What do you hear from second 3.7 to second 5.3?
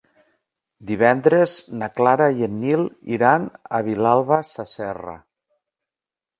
a Vilalba Sasserra.